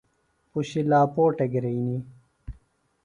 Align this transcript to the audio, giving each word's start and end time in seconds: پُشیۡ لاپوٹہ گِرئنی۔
پُشیۡ 0.51 0.85
لاپوٹہ 0.89 1.45
گِرئنی۔ 1.53 1.89